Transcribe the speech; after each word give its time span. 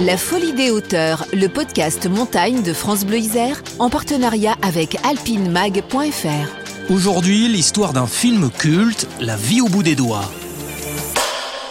La 0.00 0.16
Folie 0.16 0.54
des 0.54 0.70
hauteurs, 0.70 1.26
le 1.34 1.48
podcast 1.48 2.08
montagne 2.08 2.62
de 2.62 2.72
France 2.72 3.04
Bleu 3.04 3.18
Isère, 3.18 3.62
en 3.78 3.90
partenariat 3.90 4.56
avec 4.62 4.96
alpinemag.fr. 5.04 6.90
Aujourd'hui, 6.90 7.48
l'histoire 7.48 7.92
d'un 7.92 8.06
film 8.06 8.50
culte, 8.50 9.06
La 9.20 9.36
vie 9.36 9.60
au 9.60 9.68
bout 9.68 9.82
des 9.82 9.96
doigts. 9.96 10.24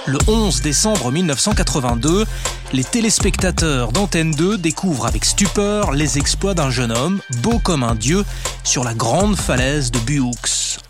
Le 0.06 0.20
11 0.28 0.62
décembre 0.62 1.12
1982, 1.12 2.26
les 2.72 2.84
téléspectateurs 2.84 3.92
d'Antenne 3.92 4.32
2 4.32 4.60
découvrent 4.60 5.08
avec 5.08 5.26
stupeur 5.26 5.92
les 5.92 6.20
exploits 6.20 6.54
d'un 6.54 6.70
jeune 6.70 6.92
homme, 6.92 7.22
beau 7.42 7.58
comme 7.58 7.82
un 7.82 7.96
dieu, 7.96 8.24
sur 8.64 8.84
la 8.84 8.94
grande 8.94 9.38
falaise 9.38 9.90
de 9.90 9.98
Buux. 10.00 10.32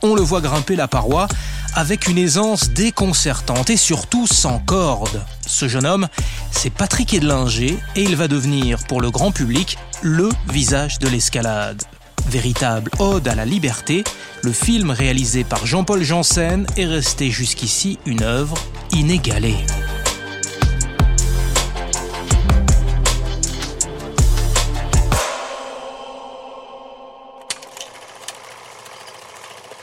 On 0.02 0.14
le 0.14 0.22
voit 0.22 0.42
grimper 0.42 0.76
la 0.76 0.90
paroi 0.90 1.30
avec 1.76 2.08
une 2.08 2.18
aisance 2.18 2.72
déconcertante 2.72 3.70
et 3.70 3.78
surtout 3.78 4.28
sans 4.28 4.60
corde. 4.60 5.24
Ce 5.46 5.68
jeune 5.68 5.86
homme, 5.86 6.08
c'est 6.52 6.70
Patrick 6.70 7.14
Edlinger 7.14 7.78
et 7.96 8.04
il 8.04 8.16
va 8.16 8.28
devenir 8.28 8.80
pour 8.88 9.02
le 9.02 9.12
grand 9.12 9.32
public 9.32 9.78
le 10.02 10.30
visage 10.50 11.00
de 11.00 11.08
l'escalade. 11.08 11.82
Véritable 12.28 12.92
ode 13.00 13.28
à 13.28 13.36
la 13.36 13.46
liberté, 13.46 14.04
le 14.44 14.52
film 14.52 14.92
réalisé 14.92 15.44
par 15.44 15.66
Jean-Paul 15.66 16.04
Janssen 16.04 16.68
est 16.78 16.86
resté 16.86 17.32
jusqu'ici 17.32 17.98
une 18.06 18.24
œuvre 18.24 18.56
inégalée. 18.92 19.58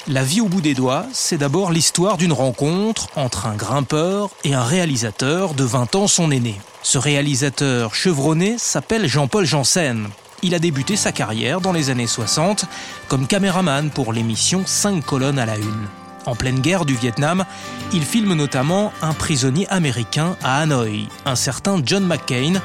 La 0.09 0.23
vie 0.23 0.41
au 0.41 0.47
bout 0.47 0.61
des 0.61 0.75
doigts, 0.75 1.05
c'est 1.13 1.37
d'abord 1.37 1.73
l'histoire 1.73 2.17
d'une 2.17 2.33
rencontre 2.33 3.09
entre 3.17 3.47
un 3.47 3.57
grimpeur 3.57 4.31
et 4.45 4.55
un 4.55 4.63
réalisateur 4.63 5.53
de 5.53 5.65
20 5.65 5.97
ans 5.97 6.07
son 6.07 6.31
aîné. 6.31 6.61
Ce 6.85 6.97
réalisateur 6.97 7.93
chevronné 7.97 8.55
s'appelle 8.57 9.09
Jean-Paul 9.09 9.45
Janssen. 9.45 10.07
Il 10.45 10.55
a 10.55 10.61
débuté 10.61 10.95
sa 10.95 11.11
carrière 11.11 11.61
dans 11.61 11.73
les 11.73 11.91
années 11.91 12.07
60 12.07 12.67
comme 13.09 13.27
caméraman 13.27 13.91
pour 13.91 14.13
l'émission 14.13 14.63
5 14.65 15.05
colonnes 15.05 15.41
à 15.41 15.47
la 15.47 15.57
une. 15.57 15.89
En 16.25 16.37
pleine 16.37 16.61
guerre 16.61 16.85
du 16.85 16.95
Vietnam, 16.95 17.45
il 17.93 18.05
filme 18.05 18.35
notamment 18.35 18.93
un 19.03 19.13
prisonnier 19.13 19.67
américain 19.71 20.37
à 20.41 20.61
Hanoï, 20.61 21.09
un 21.25 21.35
certain 21.35 21.81
John 21.85 22.07
McCain, 22.07 22.63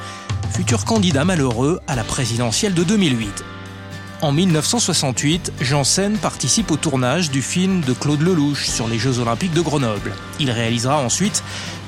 futur 0.52 0.84
candidat 0.84 1.24
malheureux 1.24 1.80
à 1.88 1.96
la 1.96 2.04
présidentielle 2.04 2.74
de 2.74 2.84
2008. 2.84 3.44
En 4.22 4.30
1968, 4.30 5.52
Janssen 5.60 6.16
participe 6.16 6.70
au 6.70 6.76
tournage 6.76 7.32
du 7.32 7.42
film 7.42 7.80
de 7.80 7.92
Claude 7.92 8.20
Lelouch 8.20 8.68
sur 8.68 8.86
les 8.86 8.96
Jeux 8.96 9.18
Olympiques 9.18 9.52
de 9.52 9.60
Grenoble. 9.60 10.14
Il 10.38 10.52
réalisera 10.52 10.98
ensuite 10.98 11.42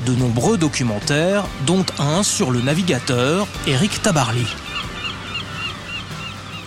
de 0.05 0.17
nombreux 0.17 0.59
documentaires, 0.59 1.47
dont 1.65 1.87
un 2.01 2.25
sur 2.25 2.51
le 2.51 2.61
navigateur 2.61 3.47
Éric 3.69 4.03
Tabarly. 4.03 4.49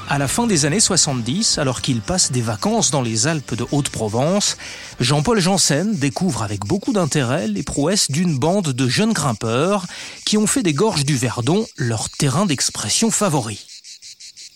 À 0.07 0.17
la 0.17 0.29
fin 0.29 0.47
des 0.47 0.63
années 0.63 0.79
70, 0.79 1.57
alors 1.57 1.81
qu'il 1.81 1.99
passe 1.99 2.31
des 2.31 2.41
vacances 2.41 2.89
dans 2.89 3.01
les 3.01 3.27
Alpes 3.27 3.53
de 3.53 3.65
Haute-Provence, 3.73 4.55
Jean-Paul 5.01 5.41
Janssen 5.41 5.97
découvre 5.97 6.43
avec 6.43 6.65
beaucoup 6.65 6.93
d'intérêt 6.93 7.49
les 7.49 7.63
prouesses 7.63 8.09
d'une 8.09 8.39
bande 8.39 8.71
de 8.71 8.87
jeunes 8.87 9.11
grimpeurs 9.11 9.85
qui 10.25 10.37
ont 10.37 10.47
fait 10.47 10.63
des 10.63 10.73
gorges 10.73 11.03
du 11.03 11.17
Verdon 11.17 11.67
leur 11.75 12.09
terrain 12.09 12.45
d'expression 12.45 13.11
favori. 13.11 13.76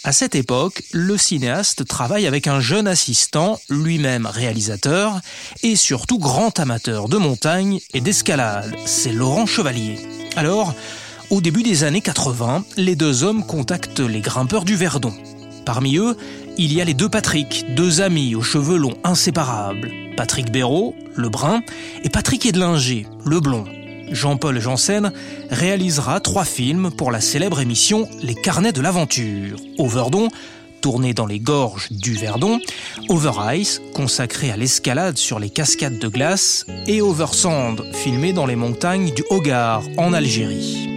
À 0.04 0.14
cette 0.14 0.34
époque, 0.34 0.82
le 0.94 1.16
cinéaste 1.16 1.86
travaille 1.86 2.26
avec 2.26 2.48
un 2.48 2.60
jeune 2.60 2.88
assistant, 2.88 3.60
lui-même 3.70 4.26
réalisateur, 4.26 5.22
et 5.62 5.76
surtout 5.76 6.18
grand 6.18 6.60
amateur 6.60 7.08
de 7.08 7.18
montagne 7.18 7.80
et 7.94 8.02
d'escalade. 8.02 8.76
C'est 8.88 9.12
Laurent 9.12 9.46
Chevalier. 9.46 10.00
Alors, 10.36 10.74
au 11.30 11.40
début 11.40 11.62
des 11.62 11.84
années 11.84 12.02
80, 12.02 12.66
les 12.78 12.96
deux 12.96 13.24
hommes 13.24 13.46
contactent 13.46 14.00
les 14.00 14.22
grimpeurs 14.22 14.66
du 14.66 14.76
Verdon. 14.76 15.14
Parmi 15.66 15.98
eux, 15.98 16.18
il 16.58 16.74
y 16.74 16.82
a 16.82 16.86
les 16.86 16.96
deux 16.96 17.10
Patrick, 17.10 17.76
deux 17.76 18.02
amis 18.02 18.34
aux 18.34 18.42
cheveux 18.42 18.78
longs 18.78 18.98
inséparables. 19.04 19.92
Patrick 20.18 20.52
Béraud, 20.52 20.96
le 21.16 21.30
brun, 21.30 21.62
et 22.04 22.10
Patrick 22.10 22.48
Edlinger, 22.48 23.06
le 23.24 23.40
blond. 23.40 23.66
Jean-Paul 24.12 24.60
Janssen 24.60 25.12
réalisera 25.50 26.20
trois 26.20 26.44
films 26.46 26.92
pour 26.92 27.12
la 27.12 27.22
célèbre 27.22 27.62
émission 27.62 28.08
Les 28.22 28.36
Carnets 28.36 28.74
de 28.74 28.82
l'aventure. 28.82 29.58
Overdon, 29.78 30.28
tourné 30.82 31.14
dans 31.14 31.26
les 31.26 31.40
gorges 31.40 31.88
du 31.92 32.14
Verdon, 32.14 32.60
Over 33.10 33.56
Ice, 33.56 33.82
consacré 33.94 34.52
à 34.52 34.58
l'escalade 34.58 35.18
sur 35.18 35.40
les 35.40 35.50
cascades 35.50 36.00
de 36.00 36.08
glace, 36.08 36.66
et 36.88 37.02
Oversand, 37.02 37.78
filmé 37.94 38.34
dans 38.34 38.46
les 38.46 38.56
montagnes 38.56 39.14
du 39.14 39.24
Hogar, 39.30 39.84
en 39.98 40.14
Algérie. 40.14 40.90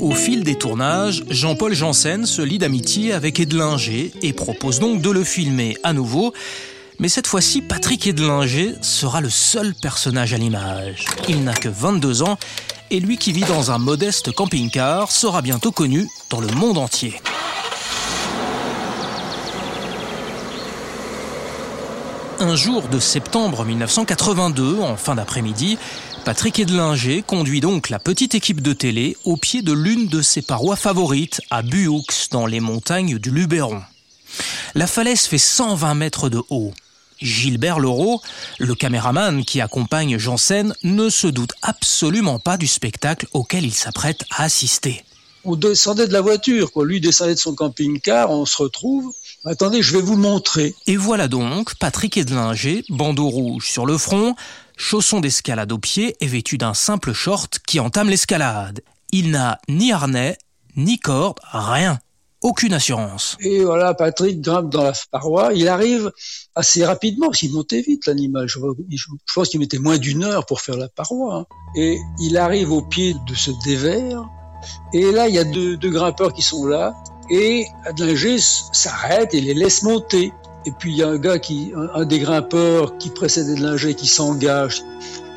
Au 0.00 0.10
fil 0.10 0.42
des 0.42 0.56
tournages, 0.56 1.22
Jean-Paul 1.30 1.74
Janssen 1.74 2.26
se 2.26 2.42
lie 2.42 2.58
d'amitié 2.58 3.12
avec 3.12 3.38
Edlinger 3.38 4.10
et 4.20 4.32
propose 4.32 4.80
donc 4.80 5.00
de 5.00 5.10
le 5.10 5.22
filmer 5.22 5.78
à 5.84 5.92
nouveau 5.92 6.32
mais 7.02 7.08
cette 7.08 7.26
fois-ci, 7.26 7.62
Patrick 7.62 8.06
Edlinger 8.06 8.76
sera 8.80 9.20
le 9.20 9.28
seul 9.28 9.74
personnage 9.74 10.34
à 10.34 10.38
l'image. 10.38 11.06
Il 11.28 11.42
n'a 11.42 11.52
que 11.52 11.68
22 11.68 12.22
ans 12.22 12.38
et 12.92 13.00
lui 13.00 13.18
qui 13.18 13.32
vit 13.32 13.42
dans 13.42 13.72
un 13.72 13.78
modeste 13.78 14.30
camping-car 14.30 15.10
sera 15.10 15.42
bientôt 15.42 15.72
connu 15.72 16.08
dans 16.30 16.40
le 16.40 16.46
monde 16.46 16.78
entier. 16.78 17.20
Un 22.38 22.54
jour 22.54 22.82
de 22.82 23.00
septembre 23.00 23.64
1982, 23.64 24.78
en 24.78 24.96
fin 24.96 25.16
d'après-midi, 25.16 25.78
Patrick 26.24 26.60
Edlinger 26.60 27.24
conduit 27.26 27.60
donc 27.60 27.90
la 27.90 27.98
petite 27.98 28.36
équipe 28.36 28.60
de 28.60 28.72
télé 28.72 29.16
au 29.24 29.36
pied 29.36 29.62
de 29.62 29.72
l'une 29.72 30.06
de 30.06 30.22
ses 30.22 30.40
parois 30.40 30.76
favorites, 30.76 31.40
à 31.50 31.62
Buux, 31.62 32.02
dans 32.30 32.46
les 32.46 32.60
montagnes 32.60 33.18
du 33.18 33.32
Luberon. 33.32 33.82
La 34.76 34.86
falaise 34.86 35.22
fait 35.22 35.38
120 35.38 35.96
mètres 35.96 36.28
de 36.28 36.40
haut. 36.48 36.72
Gilbert 37.22 37.78
Leroux, 37.78 38.20
le 38.58 38.74
caméraman 38.74 39.44
qui 39.44 39.60
accompagne 39.60 40.18
Janssen, 40.18 40.74
ne 40.82 41.08
se 41.08 41.26
doute 41.26 41.52
absolument 41.62 42.38
pas 42.38 42.56
du 42.56 42.66
spectacle 42.66 43.26
auquel 43.32 43.64
il 43.64 43.72
s'apprête 43.74 44.24
à 44.30 44.44
assister. 44.44 45.04
On 45.44 45.56
descendait 45.56 46.06
de 46.06 46.12
la 46.12 46.20
voiture, 46.20 46.70
quoi. 46.70 46.84
lui 46.84 47.00
descendait 47.00 47.34
de 47.34 47.38
son 47.38 47.54
camping-car, 47.54 48.30
on 48.30 48.46
se 48.46 48.62
retrouve. 48.62 49.12
Attendez, 49.44 49.82
je 49.82 49.92
vais 49.92 50.02
vous 50.02 50.16
montrer. 50.16 50.74
Et 50.86 50.96
voilà 50.96 51.26
donc 51.26 51.74
Patrick 51.76 52.16
Edlinger, 52.16 52.84
bandeau 52.90 53.28
rouge 53.28 53.68
sur 53.68 53.84
le 53.84 53.98
front, 53.98 54.36
chaussons 54.76 55.20
d'escalade 55.20 55.72
aux 55.72 55.78
pieds 55.78 56.16
et 56.20 56.26
vêtu 56.26 56.58
d'un 56.58 56.74
simple 56.74 57.12
short 57.12 57.58
qui 57.66 57.80
entame 57.80 58.08
l'escalade. 58.08 58.82
Il 59.10 59.30
n'a 59.30 59.58
ni 59.68 59.92
harnais, 59.92 60.38
ni 60.76 60.98
corde, 60.98 61.40
rien 61.50 61.98
aucune 62.42 62.72
assurance. 62.72 63.36
Et 63.40 63.64
voilà, 63.64 63.94
Patrick 63.94 64.40
grimpe 64.40 64.70
dans 64.70 64.82
la 64.82 64.92
paroi. 65.10 65.52
Il 65.54 65.68
arrive 65.68 66.12
assez 66.54 66.84
rapidement, 66.84 67.28
parce 67.28 67.38
qu'il 67.38 67.52
montait 67.52 67.80
vite 67.80 68.06
l'animal. 68.06 68.48
Je, 68.48 68.58
pense 69.34 69.48
qu'il 69.48 69.60
mettait 69.60 69.78
moins 69.78 69.98
d'une 69.98 70.24
heure 70.24 70.44
pour 70.46 70.60
faire 70.60 70.76
la 70.76 70.88
paroi. 70.88 71.36
Hein. 71.36 71.46
Et 71.76 71.98
il 72.20 72.36
arrive 72.36 72.72
au 72.72 72.82
pied 72.82 73.14
de 73.26 73.34
ce 73.34 73.50
dévers. 73.64 74.28
Et 74.92 75.10
là, 75.12 75.28
il 75.28 75.34
y 75.34 75.38
a 75.38 75.44
deux, 75.44 75.76
grimpeurs 75.76 76.32
qui 76.32 76.42
sont 76.42 76.66
là. 76.66 76.94
Et 77.30 77.66
Adlinger 77.84 78.38
s'arrête 78.38 79.32
et 79.34 79.40
les 79.40 79.54
laisse 79.54 79.82
monter. 79.82 80.32
Et 80.64 80.70
puis 80.78 80.92
il 80.92 80.96
y 80.98 81.02
a 81.02 81.08
un 81.08 81.18
gars 81.18 81.38
qui, 81.38 81.72
un, 81.94 82.04
des 82.04 82.20
grimpeurs 82.20 82.96
qui 82.98 83.10
précède 83.10 83.48
Adlinger 83.48 83.94
qui 83.94 84.06
s'engage 84.06 84.82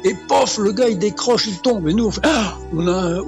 et 0.05 0.13
pof, 0.13 0.59
le 0.59 0.71
gars 0.71 0.87
il 0.87 0.99
décroche, 0.99 1.47
il 1.47 1.57
tombe. 1.59 1.89
Et 1.89 1.93
nous, 1.93 2.05
on, 2.05 2.11
fait, 2.11 2.21
ah, 2.23 2.57
on 2.73 2.87
a 2.87 3.21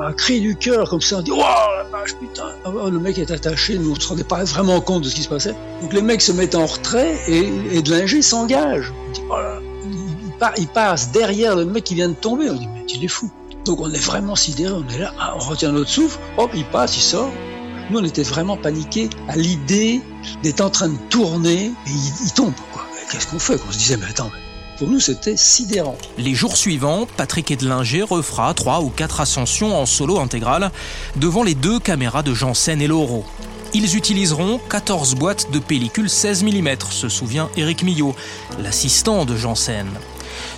un, 0.00 0.12
cri 0.14 0.40
du 0.40 0.56
cœur 0.56 0.88
comme 0.88 1.02
ça, 1.02 1.18
on 1.18 1.22
dit 1.22 1.30
Oh 1.30 1.38
la 1.38 1.84
vache, 1.92 2.14
putain 2.14 2.48
ah, 2.64 2.70
Le 2.90 2.98
mec 2.98 3.18
est 3.18 3.30
attaché, 3.30 3.78
nous 3.78 3.92
on 3.92 3.94
se 3.94 4.08
rendait 4.08 4.24
pas 4.24 4.42
vraiment 4.44 4.80
compte 4.80 5.04
de 5.04 5.08
ce 5.08 5.14
qui 5.14 5.22
se 5.22 5.28
passait. 5.28 5.54
Donc 5.82 5.92
les 5.92 6.00
mecs 6.00 6.22
se 6.22 6.32
mettent 6.32 6.54
en 6.54 6.64
retrait 6.64 7.18
et, 7.28 7.52
et 7.72 7.82
de 7.82 8.20
s'engage. 8.22 8.92
Oh 9.30 9.34
il, 10.56 10.66
passe 10.66 11.12
derrière 11.12 11.56
le 11.56 11.66
mec 11.66 11.84
qui 11.84 11.94
vient 11.94 12.08
de 12.08 12.14
tomber. 12.14 12.48
On 12.48 12.54
dit 12.54 12.68
Mais 12.74 12.86
tu 12.86 13.04
es 13.04 13.08
fou. 13.08 13.30
Donc 13.66 13.80
on 13.80 13.90
est 13.92 14.04
vraiment 14.04 14.34
sidéré, 14.34 14.72
on 14.72 14.88
est 14.94 14.98
là, 14.98 15.12
ah, 15.18 15.34
on 15.36 15.40
retient 15.40 15.72
notre 15.72 15.90
souffle, 15.90 16.18
hop, 16.38 16.50
il 16.54 16.64
passe, 16.64 16.96
il 16.96 17.02
sort. 17.02 17.30
Nous, 17.90 17.98
on 17.98 18.04
était 18.04 18.22
vraiment 18.22 18.56
paniqués 18.56 19.10
à 19.28 19.36
l'idée 19.36 20.00
d'être 20.42 20.62
en 20.62 20.70
train 20.70 20.88
de 20.88 20.96
tourner 21.10 21.66
et 21.66 21.90
il, 22.24 22.32
tombe. 22.32 22.54
Qu'est-ce 23.10 23.26
qu'on 23.26 23.38
fait? 23.38 23.60
On 23.68 23.72
se 23.72 23.78
disait, 23.78 23.98
mais 23.98 24.06
attends, 24.06 24.30
Pour 24.78 24.88
nous, 24.88 24.98
c'était 24.98 25.36
sidérant. 25.36 25.96
Les 26.18 26.34
jours 26.34 26.56
suivants, 26.56 27.06
Patrick 27.16 27.50
Edlinger 27.52 28.02
refera 28.02 28.52
trois 28.54 28.80
ou 28.80 28.88
quatre 28.88 29.20
ascensions 29.20 29.78
en 29.78 29.86
solo 29.86 30.18
intégral 30.18 30.72
devant 31.16 31.44
les 31.44 31.54
deux 31.54 31.78
caméras 31.78 32.24
de 32.24 32.34
Janssen 32.34 32.82
et 32.82 32.88
Loro. 32.88 33.24
Ils 33.72 33.96
utiliseront 33.96 34.58
14 34.70 35.14
boîtes 35.14 35.50
de 35.52 35.60
pellicule 35.60 36.10
16 36.10 36.44
mm, 36.44 36.68
se 36.90 37.08
souvient 37.08 37.50
Eric 37.56 37.84
Millot, 37.84 38.16
l'assistant 38.60 39.24
de 39.24 39.36
Janssen. 39.36 39.88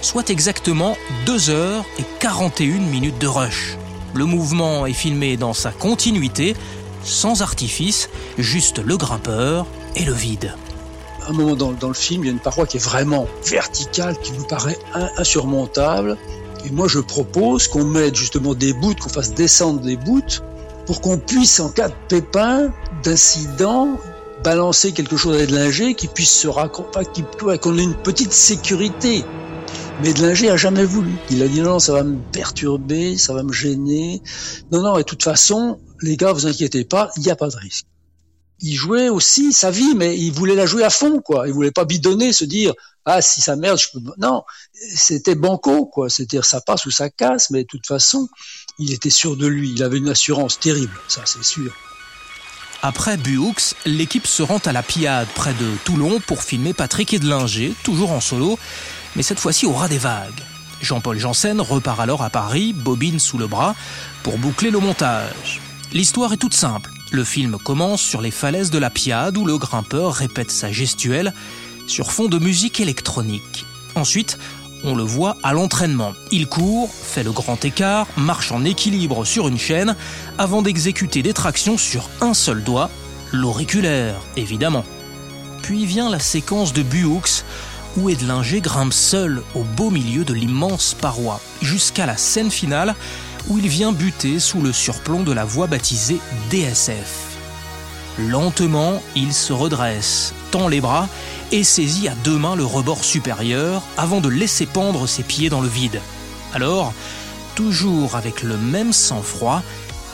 Soit 0.00 0.30
exactement 0.30 0.96
2 1.26 1.50
heures 1.50 1.84
et 1.98 2.04
41 2.20 2.78
minutes 2.78 3.18
de 3.18 3.26
rush. 3.26 3.76
Le 4.14 4.24
mouvement 4.24 4.86
est 4.86 4.94
filmé 4.94 5.36
dans 5.36 5.52
sa 5.52 5.72
continuité, 5.72 6.56
sans 7.04 7.42
artifice, 7.42 8.08
juste 8.38 8.78
le 8.78 8.96
grimpeur 8.96 9.66
et 9.94 10.04
le 10.04 10.14
vide 10.14 10.54
un 11.28 11.32
moment 11.32 11.56
dans, 11.56 11.88
le 11.88 11.94
film, 11.94 12.22
il 12.22 12.26
y 12.26 12.30
a 12.30 12.32
une 12.32 12.38
paroi 12.38 12.66
qui 12.66 12.76
est 12.76 12.84
vraiment 12.84 13.26
verticale, 13.44 14.18
qui 14.20 14.32
nous 14.32 14.44
paraît 14.44 14.78
insurmontable. 15.16 16.16
Et 16.64 16.70
moi, 16.70 16.88
je 16.88 16.98
propose 16.98 17.68
qu'on 17.68 17.84
mette 17.84 18.16
justement 18.16 18.54
des 18.54 18.72
bouts, 18.72 18.94
qu'on 18.94 19.08
fasse 19.08 19.34
descendre 19.34 19.80
des 19.80 19.96
bouts, 19.96 20.40
pour 20.86 21.00
qu'on 21.00 21.18
puisse, 21.18 21.60
en 21.60 21.68
cas 21.68 21.88
de 21.88 21.94
pépin, 22.08 22.72
d'incident, 23.02 23.98
balancer 24.44 24.92
quelque 24.92 25.16
chose 25.16 25.36
à 25.36 25.42
Edlinger 25.42 25.94
qui 25.94 26.08
puisse 26.08 26.30
se 26.30 26.48
raccrocher, 26.48 27.08
qu'on 27.60 27.78
ait 27.78 27.82
une 27.82 27.94
petite 27.94 28.32
sécurité. 28.32 29.24
Mais 30.02 30.10
Edlinger 30.10 30.50
a 30.50 30.56
jamais 30.56 30.84
voulu. 30.84 31.12
Il 31.30 31.42
a 31.42 31.48
dit 31.48 31.60
non, 31.60 31.78
ça 31.78 31.92
va 31.92 32.02
me 32.02 32.18
perturber, 32.32 33.16
ça 33.16 33.32
va 33.32 33.42
me 33.42 33.52
gêner. 33.52 34.22
Non, 34.70 34.82
non, 34.82 34.96
et 34.96 35.00
de 35.00 35.06
toute 35.06 35.22
façon, 35.22 35.78
les 36.02 36.16
gars, 36.16 36.32
vous 36.32 36.46
inquiétez 36.46 36.84
pas, 36.84 37.10
il 37.16 37.22
n'y 37.22 37.30
a 37.30 37.36
pas 37.36 37.48
de 37.48 37.56
risque 37.56 37.86
il 38.60 38.74
jouait 38.74 39.08
aussi 39.08 39.52
sa 39.52 39.70
vie, 39.70 39.94
mais 39.94 40.18
il 40.18 40.32
voulait 40.32 40.54
la 40.54 40.66
jouer 40.66 40.84
à 40.84 40.90
fond, 40.90 41.20
quoi. 41.20 41.46
Il 41.46 41.52
voulait 41.52 41.72
pas 41.72 41.84
bidonner, 41.84 42.32
se 42.32 42.44
dire 42.44 42.72
ah 43.06 43.22
si 43.22 43.40
ça 43.40 43.54
merde, 43.54 43.78
je 43.78 43.86
peux. 43.92 44.00
Non, 44.18 44.42
c'était 44.72 45.36
banco, 45.36 45.86
quoi. 45.86 46.10
C'est-à-dire 46.10 46.44
ça 46.44 46.60
passe 46.60 46.86
ou 46.86 46.90
ça 46.90 47.08
casse, 47.08 47.50
mais 47.50 47.62
de 47.62 47.68
toute 47.68 47.86
façon, 47.86 48.28
il 48.78 48.92
était 48.92 49.10
sûr 49.10 49.36
de 49.36 49.46
lui. 49.46 49.72
Il 49.72 49.82
avait 49.82 49.98
une 49.98 50.08
assurance 50.08 50.58
terrible, 50.58 50.98
ça 51.06 51.22
c'est 51.24 51.44
sûr. 51.44 51.72
Après 52.82 53.16
Buux, 53.16 53.74
l'équipe 53.86 54.26
se 54.26 54.42
rend 54.42 54.58
à 54.58 54.72
la 54.72 54.82
Piade, 54.82 55.28
près 55.34 55.54
de 55.54 55.76
Toulon, 55.84 56.20
pour 56.20 56.42
filmer 56.42 56.74
Patrick 56.74 57.14
Edlinger, 57.14 57.74
toujours 57.84 58.12
en 58.12 58.20
solo, 58.20 58.58
mais 59.14 59.22
cette 59.22 59.40
fois-ci 59.40 59.66
au 59.66 59.72
ras 59.72 59.88
des 59.88 59.98
vagues. 59.98 60.42
Jean-Paul 60.82 61.18
Janssen 61.18 61.60
repart 61.60 62.00
alors 62.00 62.22
à 62.22 62.28
Paris, 62.28 62.72
bobine 62.74 63.18
sous 63.18 63.38
le 63.38 63.46
bras, 63.46 63.74
pour 64.22 64.36
boucler 64.36 64.70
le 64.70 64.78
montage. 64.78 65.62
L'histoire 65.92 66.32
est 66.32 66.36
toute 66.36 66.54
simple. 66.54 66.90
Le 67.12 67.22
film 67.22 67.56
commence 67.58 68.02
sur 68.02 68.20
les 68.20 68.32
falaises 68.32 68.70
de 68.70 68.78
la 68.78 68.90
Piade 68.90 69.36
où 69.36 69.44
le 69.44 69.58
grimpeur 69.58 70.12
répète 70.12 70.50
sa 70.50 70.72
gestuelle 70.72 71.32
sur 71.86 72.10
fond 72.10 72.26
de 72.26 72.38
musique 72.38 72.80
électronique. 72.80 73.64
Ensuite, 73.94 74.38
on 74.82 74.94
le 74.94 75.04
voit 75.04 75.36
à 75.44 75.52
l'entraînement. 75.52 76.14
Il 76.32 76.48
court, 76.48 76.92
fait 76.92 77.22
le 77.22 77.30
grand 77.30 77.64
écart, 77.64 78.08
marche 78.16 78.50
en 78.50 78.64
équilibre 78.64 79.24
sur 79.24 79.46
une 79.46 79.58
chaîne 79.58 79.94
avant 80.36 80.62
d'exécuter 80.62 81.22
des 81.22 81.32
tractions 81.32 81.78
sur 81.78 82.08
un 82.20 82.34
seul 82.34 82.64
doigt, 82.64 82.90
l'auriculaire 83.32 84.16
évidemment. 84.36 84.84
Puis 85.62 85.86
vient 85.86 86.10
la 86.10 86.20
séquence 86.20 86.72
de 86.72 86.82
Buux 86.82 87.20
où 87.96 88.10
Edlinger 88.10 88.60
grimpe 88.60 88.92
seul 88.92 89.42
au 89.54 89.62
beau 89.62 89.90
milieu 89.90 90.24
de 90.24 90.34
l'immense 90.34 90.94
paroi, 91.00 91.40
jusqu'à 91.62 92.04
la 92.04 92.16
scène 92.16 92.50
finale 92.50 92.94
où 93.48 93.58
il 93.58 93.68
vient 93.68 93.92
buter 93.92 94.38
sous 94.38 94.60
le 94.60 94.72
surplomb 94.72 95.22
de 95.22 95.32
la 95.32 95.44
voie 95.44 95.66
baptisée 95.66 96.18
DSF. 96.50 97.36
Lentement, 98.18 99.02
il 99.14 99.34
se 99.34 99.52
redresse, 99.52 100.32
tend 100.50 100.68
les 100.68 100.80
bras 100.80 101.08
et 101.52 101.64
saisit 101.64 102.08
à 102.08 102.14
deux 102.24 102.38
mains 102.38 102.56
le 102.56 102.64
rebord 102.64 103.04
supérieur 103.04 103.82
avant 103.98 104.20
de 104.20 104.28
laisser 104.28 104.66
pendre 104.66 105.06
ses 105.06 105.22
pieds 105.22 105.50
dans 105.50 105.60
le 105.60 105.68
vide. 105.68 106.00
Alors, 106.54 106.94
toujours 107.54 108.16
avec 108.16 108.42
le 108.42 108.56
même 108.56 108.92
sang-froid, 108.92 109.62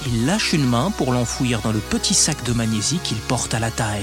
il 0.06 0.26
lâche 0.26 0.52
une 0.52 0.67
main 0.67 0.90
pour 0.90 1.12
l'enfouir 1.12 1.61
dans 1.61 1.70
le 1.70 1.79
petit 1.79 2.14
sac 2.14 2.43
de 2.44 2.52
magnésie 2.52 2.99
qu'il 3.05 3.19
porte 3.19 3.55
à 3.55 3.61
la 3.61 3.70
taille. 3.70 4.02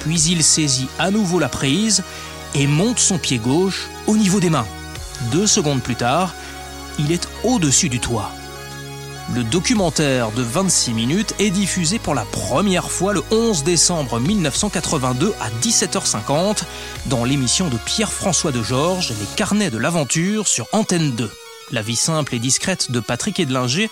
Puis 0.00 0.20
il 0.24 0.44
saisit 0.44 0.88
à 0.98 1.10
nouveau 1.10 1.38
la 1.38 1.48
prise 1.48 2.02
et 2.54 2.66
monte 2.66 2.98
son 2.98 3.18
pied 3.18 3.38
gauche 3.38 3.88
au 4.06 4.16
niveau 4.16 4.40
des 4.40 4.50
mains. 4.50 4.66
Deux 5.30 5.46
secondes 5.46 5.82
plus 5.82 5.96
tard, 5.96 6.34
il 6.98 7.12
est 7.12 7.26
au-dessus 7.44 7.88
du 7.88 7.98
toit. 7.98 8.30
Le 9.30 9.44
documentaire 9.44 10.30
de 10.32 10.42
26 10.42 10.92
minutes 10.92 11.34
est 11.38 11.50
diffusé 11.50 11.98
pour 11.98 12.14
la 12.14 12.24
première 12.24 12.90
fois 12.90 13.14
le 13.14 13.22
11 13.30 13.62
décembre 13.62 14.20
1982 14.20 15.32
à 15.40 15.48
17h50 15.62 16.64
dans 17.06 17.24
l'émission 17.24 17.68
de 17.68 17.78
Pierre-François 17.78 18.52
de 18.52 18.62
Georges, 18.62 19.10
Les 19.10 19.36
carnets 19.36 19.70
de 19.70 19.78
l'aventure 19.78 20.48
sur 20.48 20.66
Antenne 20.72 21.12
2. 21.12 21.30
La 21.70 21.82
vie 21.82 21.96
simple 21.96 22.34
et 22.34 22.40
discrète 22.40 22.90
de 22.90 23.00
Patrick 23.00 23.38
Edlinger 23.40 23.90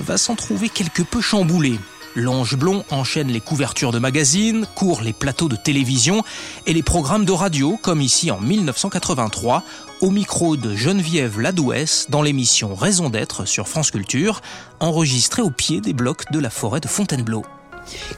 va 0.00 0.16
s'en 0.16 0.34
trouver 0.34 0.68
quelque 0.68 1.02
peu 1.02 1.20
chamboulée. 1.20 1.78
L'Ange 2.14 2.56
Blond 2.56 2.84
enchaîne 2.90 3.28
les 3.28 3.40
couvertures 3.40 3.90
de 3.90 3.98
magazines, 3.98 4.66
court 4.74 5.00
les 5.00 5.14
plateaux 5.14 5.48
de 5.48 5.56
télévision 5.56 6.22
et 6.66 6.74
les 6.74 6.82
programmes 6.82 7.24
de 7.24 7.32
radio, 7.32 7.78
comme 7.80 8.02
ici 8.02 8.30
en 8.30 8.38
1983, 8.38 9.62
au 10.02 10.10
micro 10.10 10.58
de 10.58 10.76
Geneviève 10.76 11.40
Ladouès 11.40 12.06
dans 12.10 12.20
l'émission 12.20 12.74
Raison 12.74 13.08
d'être 13.08 13.46
sur 13.46 13.66
France 13.66 13.90
Culture, 13.90 14.42
enregistrée 14.78 15.40
au 15.40 15.50
pied 15.50 15.80
des 15.80 15.94
blocs 15.94 16.30
de 16.30 16.38
la 16.38 16.50
forêt 16.50 16.80
de 16.80 16.88
Fontainebleau. 16.88 17.44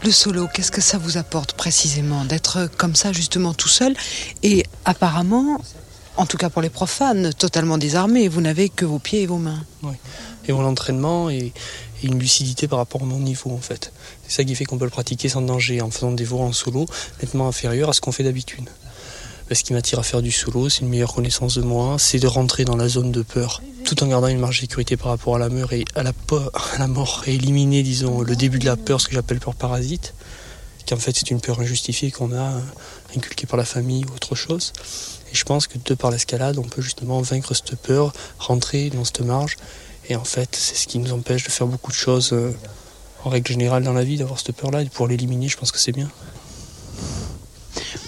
Le 0.02 0.10
solo, 0.10 0.48
qu'est-ce 0.52 0.72
que 0.72 0.80
ça 0.80 0.98
vous 0.98 1.16
apporte 1.16 1.52
précisément 1.52 2.24
d'être 2.24 2.68
comme 2.76 2.96
ça 2.96 3.12
justement 3.12 3.54
tout 3.54 3.68
seul 3.68 3.94
et 4.42 4.64
apparemment, 4.84 5.60
en 6.16 6.26
tout 6.26 6.36
cas 6.36 6.50
pour 6.50 6.62
les 6.62 6.70
profanes, 6.70 7.32
totalement 7.32 7.78
désarmé, 7.78 8.28
vous 8.28 8.40
n'avez 8.40 8.68
que 8.68 8.84
vos 8.84 8.98
pieds 8.98 9.22
et 9.22 9.26
vos 9.26 9.38
mains. 9.38 9.64
Oui. 9.82 9.94
Et 10.46 10.52
mon 10.52 10.64
entraînement 10.64 11.30
et, 11.30 11.52
une 12.02 12.18
lucidité 12.18 12.68
par 12.68 12.78
rapport 12.78 13.02
à 13.02 13.06
mon 13.06 13.18
niveau 13.18 13.50
en 13.50 13.60
fait. 13.60 13.90
C'est 14.26 14.36
ça 14.36 14.44
qui 14.44 14.54
fait 14.54 14.66
qu'on 14.66 14.76
peut 14.76 14.84
le 14.84 14.90
pratiquer 14.90 15.30
sans 15.30 15.40
danger 15.40 15.80
en 15.80 15.90
faisant 15.90 16.12
des 16.12 16.24
voix 16.24 16.42
en 16.42 16.52
solo 16.52 16.86
nettement 17.22 17.48
inférieurs 17.48 17.88
à 17.88 17.92
ce 17.94 18.02
qu'on 18.02 18.12
fait 18.12 18.24
d'habitude. 18.24 18.68
Ce 19.50 19.62
qui 19.62 19.72
m'attire 19.72 19.98
à 19.98 20.02
faire 20.02 20.20
du 20.20 20.30
solo, 20.30 20.68
c'est 20.68 20.80
une 20.80 20.88
meilleure 20.88 21.14
connaissance 21.14 21.56
de 21.56 21.62
moi, 21.62 21.96
c'est 21.98 22.18
de 22.18 22.26
rentrer 22.26 22.64
dans 22.64 22.76
la 22.76 22.88
zone 22.88 23.10
de 23.12 23.22
peur, 23.22 23.62
tout 23.84 24.02
en 24.02 24.06
gardant 24.06 24.28
une 24.28 24.38
marge 24.38 24.56
de 24.56 24.60
sécurité 24.62 24.96
par 24.96 25.08
rapport 25.08 25.36
à 25.36 25.38
la 25.38 25.48
mort 25.48 25.72
et 25.72 25.84
à 25.94 26.02
la, 26.02 26.12
à 26.74 26.78
la 26.78 26.88
mort 26.88 27.22
et 27.26 27.34
éliminer, 27.34 27.82
disons, 27.82 28.20
le 28.20 28.36
début 28.36 28.58
de 28.58 28.66
la 28.66 28.76
peur, 28.76 29.00
ce 29.00 29.08
que 29.08 29.14
j'appelle 29.14 29.40
peur 29.40 29.54
parasite, 29.54 30.14
qui 30.86 30.94
en 30.94 30.98
fait 30.98 31.16
c'est 31.16 31.30
une 31.30 31.40
peur 31.40 31.60
injustifiée 31.60 32.10
qu'on 32.10 32.32
a 32.32 32.52
euh, 32.52 32.60
inculquée 33.16 33.46
par 33.46 33.56
la 33.56 33.64
famille 33.64 34.04
ou 34.04 34.14
autre 34.14 34.34
chose. 34.34 34.72
Et 35.32 35.34
je 35.34 35.44
pense 35.44 35.66
que 35.66 35.78
de 35.84 35.94
par 35.94 36.10
l'escalade, 36.10 36.58
on 36.58 36.62
peut 36.62 36.82
justement 36.82 37.20
vaincre 37.20 37.54
cette 37.54 37.76
peur, 37.76 38.12
rentrer 38.38 38.90
dans 38.90 39.04
cette 39.04 39.20
marge 39.20 39.56
et 40.08 40.16
en 40.16 40.24
fait, 40.24 40.50
c'est 40.52 40.74
ce 40.74 40.86
qui 40.86 40.98
nous 40.98 41.12
empêche 41.12 41.44
de 41.44 41.50
faire 41.50 41.66
beaucoup 41.66 41.90
de 41.90 41.96
choses 41.96 42.32
euh, 42.32 42.54
en 43.24 43.30
règle 43.30 43.48
générale 43.48 43.82
dans 43.82 43.92
la 43.92 44.04
vie, 44.04 44.18
d'avoir 44.18 44.38
cette 44.38 44.54
peur-là. 44.54 44.82
Et 44.82 44.86
pour 44.86 45.08
l'éliminer, 45.08 45.48
je 45.48 45.56
pense 45.56 45.72
que 45.72 45.78
c'est 45.78 45.92
bien. 45.92 46.10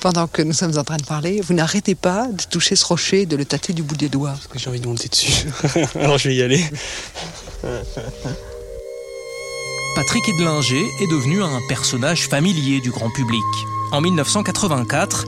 Pendant 0.01 0.27
que 0.27 0.43
nous 0.43 0.53
sommes 0.53 0.77
en 0.77 0.85
train 0.85 0.99
de 0.99 1.05
parler, 1.05 1.41
vous 1.41 1.55
n'arrêtez 1.55 1.95
pas 1.95 2.29
de 2.29 2.43
toucher 2.45 2.77
ce 2.77 2.85
rocher, 2.85 3.25
de 3.25 3.37
le 3.37 3.45
tâter 3.45 3.73
du 3.73 3.83
bout 3.83 3.97
des 3.97 4.09
doigts. 4.09 4.33
Parce 4.33 4.47
que 4.47 4.59
j'ai 4.59 4.69
envie 4.69 4.81
de 4.81 4.87
monter 4.87 5.09
dessus. 5.09 5.49
Alors 5.95 6.19
je 6.19 6.29
vais 6.29 6.37
y 6.37 6.43
aller. 6.43 6.63
Patrick 9.97 10.29
Edlinger 10.29 10.93
est 11.01 11.07
devenu 11.07 11.43
un 11.43 11.59
personnage 11.71 12.29
familier 12.29 12.81
du 12.83 12.91
grand 12.91 13.09
public. 13.09 13.43
En 13.93 14.03
1984, 14.03 15.25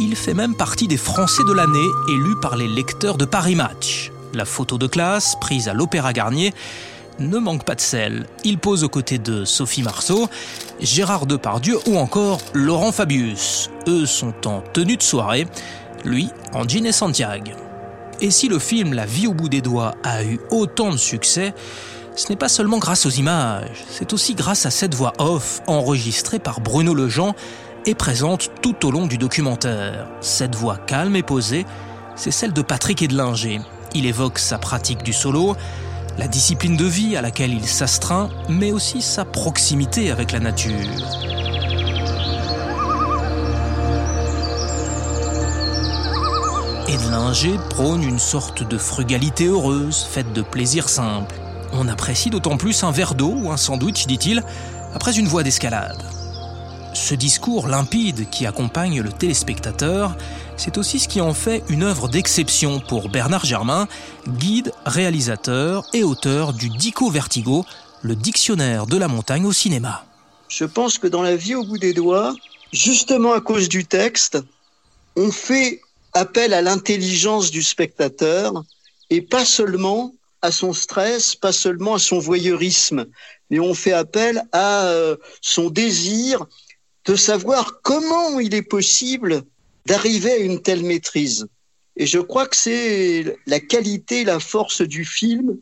il 0.00 0.16
fait 0.16 0.34
même 0.34 0.56
partie 0.56 0.88
des 0.88 0.96
Français 0.96 1.44
de 1.46 1.52
l'année 1.52 1.86
élus 2.08 2.34
par 2.42 2.56
les 2.56 2.66
lecteurs 2.66 3.16
de 3.16 3.24
Paris 3.24 3.54
Match. 3.54 4.10
La 4.34 4.44
photo 4.44 4.76
de 4.76 4.88
classe, 4.88 5.36
prise 5.40 5.68
à 5.68 5.72
l'Opéra 5.72 6.12
Garnier, 6.12 6.52
ne 7.20 7.38
manque 7.38 7.64
pas 7.64 7.76
de 7.76 7.80
sel. 7.80 8.26
Il 8.42 8.58
pose 8.58 8.82
aux 8.82 8.88
côtés 8.88 9.18
de 9.18 9.44
Sophie 9.44 9.84
Marceau, 9.84 10.28
Gérard 10.80 11.26
Depardieu 11.26 11.78
ou 11.86 11.96
encore 11.96 12.40
Laurent 12.54 12.90
Fabius. 12.90 13.70
Eux 13.86 14.04
sont 14.04 14.48
en 14.48 14.62
tenue 14.62 14.96
de 14.96 15.02
soirée, 15.04 15.46
lui 16.04 16.28
en 16.54 16.68
jean 16.68 16.86
et 16.86 16.92
Santiago. 16.92 17.52
Et 18.20 18.32
si 18.32 18.48
le 18.48 18.58
film 18.58 18.94
La 18.94 19.06
vie 19.06 19.28
au 19.28 19.32
bout 19.32 19.48
des 19.48 19.60
doigts 19.60 19.94
a 20.02 20.24
eu 20.24 20.40
autant 20.50 20.90
de 20.90 20.96
succès, 20.96 21.54
ce 22.18 22.30
n'est 22.30 22.36
pas 22.36 22.48
seulement 22.48 22.78
grâce 22.78 23.06
aux 23.06 23.10
images, 23.10 23.84
c'est 23.88 24.12
aussi 24.12 24.34
grâce 24.34 24.66
à 24.66 24.70
cette 24.70 24.94
voix 24.94 25.12
off 25.18 25.62
enregistrée 25.68 26.40
par 26.40 26.60
Bruno 26.60 26.92
Lejean 26.92 27.32
et 27.86 27.94
présente 27.94 28.50
tout 28.60 28.84
au 28.84 28.90
long 28.90 29.06
du 29.06 29.18
documentaire. 29.18 30.08
Cette 30.20 30.56
voix 30.56 30.78
calme 30.78 31.14
et 31.14 31.22
posée, 31.22 31.64
c'est 32.16 32.32
celle 32.32 32.52
de 32.52 32.60
Patrick 32.60 33.02
Edlinger. 33.02 33.60
Il 33.94 34.04
évoque 34.04 34.40
sa 34.40 34.58
pratique 34.58 35.04
du 35.04 35.12
solo, 35.12 35.54
la 36.18 36.26
discipline 36.26 36.76
de 36.76 36.84
vie 36.84 37.16
à 37.16 37.22
laquelle 37.22 37.54
il 37.54 37.68
s'astreint, 37.68 38.30
mais 38.48 38.72
aussi 38.72 39.00
sa 39.00 39.24
proximité 39.24 40.10
avec 40.10 40.32
la 40.32 40.40
nature. 40.40 40.72
Edlinger 46.88 47.58
prône 47.70 48.02
une 48.02 48.18
sorte 48.18 48.64
de 48.64 48.76
frugalité 48.76 49.46
heureuse, 49.46 50.02
faite 50.02 50.32
de 50.32 50.42
plaisirs 50.42 50.88
simples. 50.88 51.36
On 51.72 51.88
apprécie 51.88 52.30
d'autant 52.30 52.56
plus 52.56 52.82
un 52.84 52.90
verre 52.90 53.14
d'eau 53.14 53.32
ou 53.34 53.50
un 53.50 53.56
sandwich, 53.56 54.06
dit-il, 54.06 54.42
après 54.94 55.18
une 55.18 55.28
voie 55.28 55.42
d'escalade. 55.42 56.02
Ce 56.94 57.14
discours 57.14 57.68
limpide 57.68 58.28
qui 58.30 58.46
accompagne 58.46 59.00
le 59.00 59.12
téléspectateur, 59.12 60.16
c'est 60.56 60.78
aussi 60.78 60.98
ce 60.98 61.08
qui 61.08 61.20
en 61.20 61.34
fait 61.34 61.62
une 61.68 61.84
œuvre 61.84 62.08
d'exception 62.08 62.80
pour 62.80 63.08
Bernard 63.08 63.44
Germain, 63.44 63.86
guide, 64.26 64.72
réalisateur 64.84 65.84
et 65.92 66.02
auteur 66.02 66.52
du 66.52 66.70
Dico 66.70 67.10
Vertigo, 67.10 67.64
le 68.02 68.16
dictionnaire 68.16 68.86
de 68.86 68.96
la 68.96 69.08
montagne 69.08 69.44
au 69.44 69.52
cinéma. 69.52 70.04
Je 70.48 70.64
pense 70.64 70.98
que 70.98 71.06
dans 71.06 71.22
la 71.22 71.36
vie 71.36 71.54
au 71.54 71.64
bout 71.64 71.78
des 71.78 71.92
doigts, 71.92 72.34
justement 72.72 73.32
à 73.32 73.40
cause 73.40 73.68
du 73.68 73.84
texte, 73.84 74.38
on 75.16 75.30
fait 75.30 75.80
appel 76.14 76.54
à 76.54 76.62
l'intelligence 76.62 77.50
du 77.50 77.62
spectateur 77.62 78.64
et 79.10 79.20
pas 79.20 79.44
seulement 79.44 80.14
à 80.42 80.50
son 80.50 80.72
stress, 80.72 81.34
pas 81.34 81.52
seulement 81.52 81.94
à 81.94 81.98
son 81.98 82.18
voyeurisme, 82.18 83.06
mais 83.50 83.58
on 83.58 83.74
fait 83.74 83.92
appel 83.92 84.42
à 84.52 84.86
euh, 84.86 85.16
son 85.40 85.70
désir 85.70 86.46
de 87.04 87.16
savoir 87.16 87.80
comment 87.82 88.38
il 88.38 88.54
est 88.54 88.62
possible 88.62 89.42
d'arriver 89.86 90.32
à 90.32 90.36
une 90.36 90.60
telle 90.60 90.84
maîtrise. 90.84 91.46
Et 91.96 92.06
je 92.06 92.18
crois 92.18 92.46
que 92.46 92.56
c'est 92.56 93.36
la 93.46 93.58
qualité, 93.58 94.24
la 94.24 94.38
force 94.38 94.82
du 94.82 95.04
film 95.04 95.56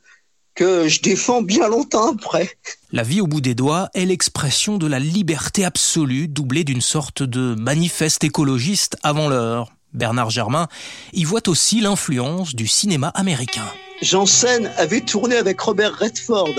que 0.55 0.89
je 0.89 1.01
défends 1.01 1.43
bien 1.43 1.69
longtemps 1.69 2.13
après. 2.13 2.51
La 2.91 3.03
vie 3.03 3.21
au 3.21 3.27
bout 3.27 3.41
des 3.41 3.55
doigts 3.55 3.91
est 3.95 4.07
l'expression 4.07 4.79
de 4.79 4.87
la 4.87 4.99
liberté 4.99 5.65
absolue, 5.65 6.29
doublée 6.29 6.65
d'une 6.65 6.81
sorte 6.81 7.23
de 7.23 7.55
manifeste 7.55 8.25
écologiste 8.25 8.97
avant 9.03 9.29
l'heure. 9.29 9.73
Bernard 9.93 10.31
Germain 10.31 10.69
y 11.13 11.25
voit 11.25 11.49
aussi 11.49 11.81
l'influence 11.81 12.55
du 12.55 12.67
cinéma 12.67 13.09
américain. 13.09 13.67
Janssen 14.03 14.71
avait 14.77 15.01
tourné 15.01 15.37
avec 15.37 15.61
Robert 15.61 15.97
Redford. 15.99 16.55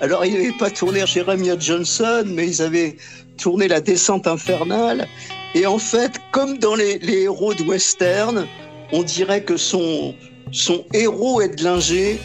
Alors, 0.00 0.24
il 0.24 0.34
n'avait 0.34 0.52
pas 0.52 0.70
tourné 0.70 1.04
Jeremiah 1.06 1.58
Johnson, 1.58 2.24
mais 2.26 2.46
ils 2.48 2.62
avaient 2.62 2.96
tourné 3.38 3.68
La 3.68 3.80
descente 3.80 4.26
infernale. 4.26 5.08
Et 5.54 5.66
en 5.66 5.78
fait, 5.78 6.20
comme 6.32 6.58
dans 6.58 6.74
les, 6.74 6.98
héros 7.02 7.54
de 7.54 7.62
western, 7.62 8.46
on 8.92 9.02
dirait 9.02 9.42
que 9.42 9.56
son, 9.56 10.14
son 10.52 10.84
héros 10.92 11.40
Edlinger, 11.40 12.20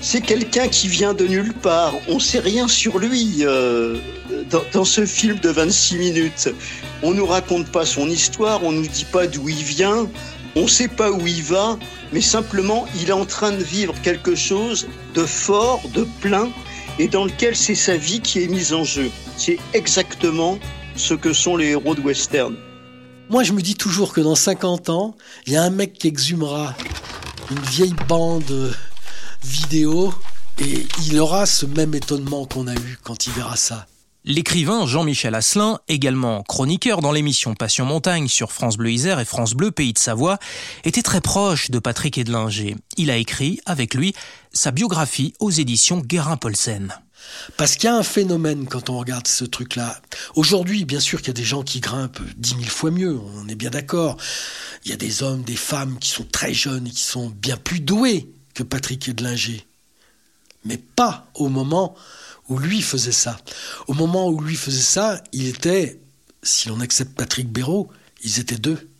c'est 0.00 0.20
quelqu'un 0.20 0.68
qui 0.68 0.86
vient 0.88 1.12
de 1.12 1.26
nulle 1.26 1.52
part. 1.54 1.94
On 2.08 2.20
sait 2.20 2.38
rien 2.38 2.68
sur 2.68 2.98
lui 2.98 3.38
euh, 3.40 3.98
dans, 4.50 4.62
dans, 4.72 4.84
ce 4.84 5.04
film 5.04 5.38
de 5.40 5.48
26 5.48 5.96
minutes. 5.98 6.48
On 7.02 7.12
nous 7.12 7.26
raconte 7.26 7.70
pas 7.72 7.84
son 7.84 8.08
histoire, 8.08 8.62
on 8.62 8.72
nous 8.72 8.86
dit 8.86 9.06
pas 9.10 9.26
d'où 9.26 9.48
il 9.48 9.62
vient, 9.62 10.08
on 10.58 10.66
sait 10.66 10.88
pas 10.88 11.10
où 11.12 11.26
il 11.26 11.42
va, 11.42 11.78
mais 12.12 12.20
simplement 12.20 12.86
il 13.00 13.10
est 13.10 13.12
en 13.12 13.26
train 13.26 13.52
de 13.52 13.62
vivre 13.62 13.94
quelque 14.02 14.34
chose 14.34 14.88
de 15.14 15.24
fort, 15.24 15.80
de 15.94 16.06
plein, 16.20 16.50
et 16.98 17.06
dans 17.06 17.24
lequel 17.24 17.54
c'est 17.54 17.76
sa 17.76 17.96
vie 17.96 18.20
qui 18.20 18.42
est 18.42 18.48
mise 18.48 18.72
en 18.72 18.82
jeu. 18.82 19.10
C'est 19.36 19.58
exactement 19.72 20.58
ce 20.96 21.14
que 21.14 21.32
sont 21.32 21.56
les 21.56 21.68
héros 21.68 21.94
de 21.94 22.00
western. 22.00 22.56
Moi, 23.30 23.44
je 23.44 23.52
me 23.52 23.60
dis 23.60 23.76
toujours 23.76 24.12
que 24.12 24.20
dans 24.20 24.34
50 24.34 24.88
ans, 24.88 25.14
il 25.46 25.52
y 25.52 25.56
a 25.56 25.62
un 25.62 25.70
mec 25.70 25.92
qui 25.92 26.08
exhumera 26.08 26.74
une 27.50 27.60
vieille 27.60 27.94
bande 28.08 28.74
vidéo 29.44 30.12
et 30.58 30.86
il 31.06 31.20
aura 31.20 31.46
ce 31.46 31.66
même 31.66 31.94
étonnement 31.94 32.46
qu'on 32.46 32.66
a 32.66 32.74
eu 32.74 32.98
quand 33.04 33.26
il 33.26 33.32
verra 33.34 33.56
ça. 33.56 33.86
L'écrivain 34.30 34.86
Jean-Michel 34.86 35.34
Asselin, 35.34 35.80
également 35.88 36.42
chroniqueur 36.42 37.00
dans 37.00 37.12
l'émission 37.12 37.54
Passion 37.54 37.86
Montagne 37.86 38.28
sur 38.28 38.52
France 38.52 38.76
Bleu 38.76 38.90
Isère 38.90 39.20
et 39.20 39.24
France 39.24 39.54
Bleu 39.54 39.70
Pays 39.70 39.94
de 39.94 39.98
Savoie, 39.98 40.38
était 40.84 41.00
très 41.00 41.22
proche 41.22 41.70
de 41.70 41.78
Patrick 41.78 42.18
Edlinger. 42.18 42.76
Il 42.98 43.10
a 43.10 43.16
écrit, 43.16 43.58
avec 43.64 43.94
lui, 43.94 44.12
sa 44.52 44.70
biographie 44.70 45.32
aux 45.40 45.50
éditions 45.50 46.02
Guérin-Polsen. 46.02 46.94
Parce 47.56 47.76
qu'il 47.76 47.84
y 47.84 47.86
a 47.90 47.96
un 47.96 48.02
phénomène 48.02 48.66
quand 48.66 48.90
on 48.90 48.98
regarde 48.98 49.26
ce 49.26 49.46
truc-là. 49.46 49.98
Aujourd'hui, 50.34 50.84
bien 50.84 51.00
sûr 51.00 51.20
qu'il 51.20 51.28
y 51.28 51.30
a 51.30 51.32
des 51.32 51.42
gens 51.42 51.62
qui 51.62 51.80
grimpent 51.80 52.20
dix 52.36 52.54
mille 52.54 52.68
fois 52.68 52.90
mieux, 52.90 53.18
on 53.34 53.48
est 53.48 53.54
bien 53.54 53.70
d'accord. 53.70 54.18
Il 54.84 54.90
y 54.90 54.94
a 54.94 54.98
des 54.98 55.22
hommes, 55.22 55.40
des 55.40 55.56
femmes 55.56 55.96
qui 55.98 56.10
sont 56.10 56.26
très 56.30 56.52
jeunes 56.52 56.86
et 56.86 56.90
qui 56.90 57.02
sont 57.02 57.30
bien 57.30 57.56
plus 57.56 57.80
doués 57.80 58.28
que 58.52 58.62
Patrick 58.62 59.08
Edlinger. 59.08 59.64
Mais 60.66 60.76
pas 60.76 61.26
au 61.32 61.48
moment 61.48 61.96
où 62.48 62.58
lui 62.58 62.82
faisait 62.82 63.12
ça. 63.12 63.38
Au 63.86 63.94
moment 63.94 64.28
où 64.28 64.40
lui 64.40 64.56
faisait 64.56 64.80
ça, 64.80 65.22
il 65.32 65.46
était, 65.46 66.00
si 66.42 66.68
l'on 66.68 66.80
accepte 66.80 67.14
Patrick 67.14 67.48
Béraud, 67.48 67.90
ils 68.22 68.40
étaient 68.40 68.56
deux. 68.56 68.90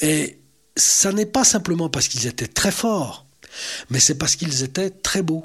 Et 0.00 0.38
ça 0.76 1.12
n'est 1.12 1.26
pas 1.26 1.44
simplement 1.44 1.88
parce 1.88 2.08
qu'ils 2.08 2.26
étaient 2.26 2.48
très 2.48 2.72
forts, 2.72 3.26
mais 3.90 4.00
c'est 4.00 4.16
parce 4.16 4.36
qu'ils 4.36 4.62
étaient 4.62 4.90
très 4.90 5.22
beaux. 5.22 5.44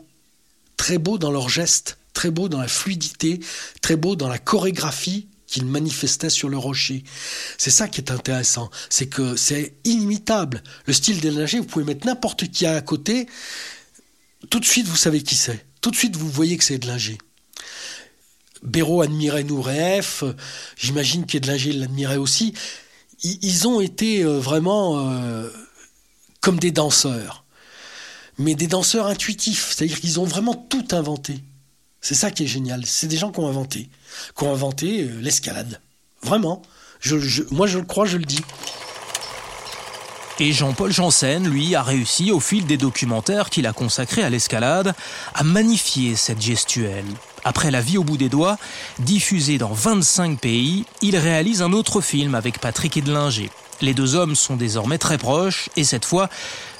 Très 0.77 0.97
beaux 0.97 1.17
dans 1.17 1.31
leurs 1.31 1.49
gestes, 1.49 1.97
très 2.13 2.31
beaux 2.31 2.49
dans 2.49 2.59
la 2.59 2.67
fluidité, 2.67 3.39
très 3.81 3.95
beaux 3.95 4.15
dans 4.15 4.29
la 4.29 4.39
chorégraphie 4.39 5.27
qu'ils 5.45 5.65
manifestaient 5.65 6.29
sur 6.29 6.47
le 6.47 6.57
rocher. 6.57 7.03
C'est 7.57 7.71
ça 7.71 7.87
qui 7.87 8.01
est 8.01 8.11
intéressant, 8.11 8.69
c'est 8.89 9.07
que 9.07 9.35
c'est 9.35 9.73
inimitable. 9.83 10.63
Le 10.85 10.93
style 10.93 11.19
d'énergie, 11.19 11.57
vous 11.57 11.65
pouvez 11.65 11.85
mettre 11.85 12.05
n'importe 12.05 12.49
qui 12.51 12.65
à 12.65 12.79
côté, 12.81 13.27
tout 14.49 14.59
de 14.59 14.65
suite 14.65 14.87
vous 14.87 14.95
savez 14.95 15.21
qui 15.21 15.35
c'est 15.35 15.65
tout 15.81 15.91
de 15.91 15.95
suite 15.95 16.15
vous 16.15 16.29
voyez 16.29 16.57
que 16.57 16.63
c'est 16.63 16.75
Edlinger. 16.75 17.17
Béraud 18.63 19.01
admirait 19.01 19.43
Noureef, 19.43 20.23
j'imagine 20.77 21.25
qu'Edlinger 21.25 21.73
l'admirait 21.73 22.17
aussi. 22.17 22.53
Ils 23.23 23.67
ont 23.67 23.81
été 23.81 24.23
euh, 24.23 24.39
vraiment 24.39 25.09
euh, 25.09 25.49
comme 26.41 26.59
des 26.59 26.71
danseurs, 26.71 27.45
mais 28.37 28.55
des 28.55 28.67
danseurs 28.67 29.07
intuitifs, 29.07 29.73
c'est-à-dire 29.73 29.99
qu'ils 29.99 30.19
ont 30.19 30.25
vraiment 30.25 30.55
tout 30.55 30.87
inventé. 30.91 31.39
C'est 32.01 32.15
ça 32.15 32.31
qui 32.31 32.43
est 32.43 32.47
génial, 32.47 32.85
c'est 32.85 33.07
des 33.07 33.17
gens 33.17 33.31
qui 33.31 33.39
ont 33.39 33.47
inventé, 33.47 33.89
qui 34.37 34.43
ont 34.43 34.51
inventé 34.51 35.03
euh, 35.03 35.19
l'escalade. 35.21 35.81
Vraiment. 36.21 36.61
moi 37.51 37.67
je 37.67 37.77
le 37.77 37.85
crois, 37.85 38.05
je 38.05 38.17
le 38.17 38.25
dis. 38.25 38.41
Et 40.41 40.53
Jean-Paul 40.53 40.89
Janssen, 40.89 41.49
lui, 41.49 41.75
a 41.75 41.83
réussi, 41.83 42.31
au 42.31 42.39
fil 42.39 42.65
des 42.65 42.77
documentaires 42.77 43.49
qu'il 43.49 43.67
a 43.67 43.73
consacrés 43.73 44.23
à 44.23 44.29
l'escalade, 44.29 44.95
à 45.35 45.43
magnifier 45.43 46.15
cette 46.15 46.41
gestuelle. 46.41 47.03
Après 47.43 47.71
La 47.71 47.81
vie 47.81 47.97
au 47.97 48.05
bout 48.05 48.15
des 48.15 48.29
doigts, 48.29 48.57
diffusé 48.99 49.57
dans 49.57 49.73
25 49.73 50.39
pays, 50.39 50.85
il 51.01 51.17
réalise 51.17 51.61
un 51.61 51.73
autre 51.73 51.99
film 51.99 52.35
avec 52.35 52.59
Patrick 52.59 52.95
Edlinger. 52.95 53.49
Les 53.81 53.93
deux 53.93 54.15
hommes 54.15 54.35
sont 54.35 54.55
désormais 54.55 54.97
très 54.97 55.17
proches 55.17 55.69
et 55.75 55.83
cette 55.83 56.05
fois, 56.05 56.29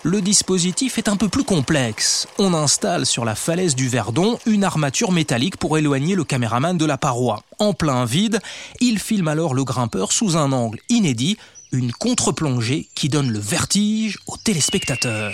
le 0.03 0.21
dispositif 0.21 0.97
est 0.97 1.09
un 1.09 1.17
peu 1.17 1.27
plus 1.27 1.43
complexe. 1.43 2.27
On 2.37 2.53
installe 2.53 3.05
sur 3.05 3.25
la 3.25 3.35
falaise 3.35 3.75
du 3.75 3.89
Verdon 3.89 4.39
une 4.45 4.63
armature 4.63 5.11
métallique 5.11 5.57
pour 5.57 5.77
éloigner 5.77 6.15
le 6.15 6.23
caméraman 6.23 6.77
de 6.77 6.85
la 6.85 6.97
paroi. 6.97 7.43
En 7.57 7.73
plein 7.73 8.05
vide, 8.05 8.39
il 8.79 8.99
filme 8.99 9.27
alors 9.27 9.53
le 9.53 9.65
grimpeur 9.65 10.13
sous 10.13 10.37
un 10.37 10.51
angle 10.53 10.79
inédit 10.89 11.37
une 11.71 11.91
contre-plongée 11.91 12.89
qui 12.95 13.09
donne 13.09 13.31
le 13.31 13.39
vertige 13.39 14.19
aux 14.27 14.37
téléspectateurs. 14.37 15.33